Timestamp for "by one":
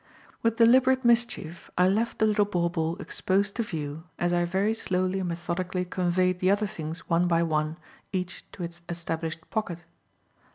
7.27-7.77